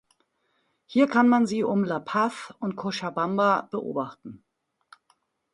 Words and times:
Hier 0.87 1.07
kann 1.07 1.29
man 1.29 1.45
sie 1.45 1.63
um 1.63 1.83
La 1.83 1.99
Paz 1.99 2.55
und 2.59 2.75
Cochabamba 2.75 3.67
beobachten. 3.69 4.43